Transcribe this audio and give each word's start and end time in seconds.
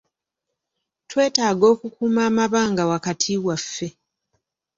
Twetaaga 1.09 1.65
okukuuma 1.73 2.21
amabanga 2.29 2.83
wakati 2.91 3.31
waffe. 3.45 3.89